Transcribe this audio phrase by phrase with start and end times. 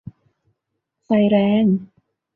[1.03, 1.65] ไฟแรง!